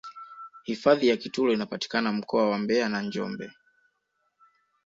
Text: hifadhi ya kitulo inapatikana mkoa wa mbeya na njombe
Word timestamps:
hifadhi 0.63 1.07
ya 1.07 1.17
kitulo 1.17 1.53
inapatikana 1.53 2.11
mkoa 2.11 2.49
wa 2.49 2.57
mbeya 2.57 2.89
na 2.89 3.01
njombe 3.01 3.51